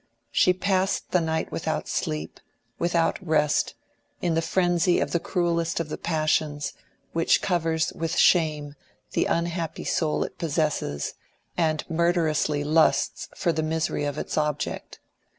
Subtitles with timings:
[0.31, 2.39] She passed the night without sleep,
[2.79, 3.75] without rest,
[4.19, 6.73] in the frenzy of the cruellest of the passions,
[7.13, 8.73] which covers with shame
[9.11, 11.13] the unhappy soul it possesses,
[11.55, 14.99] and murderously lusts for the misery of its object.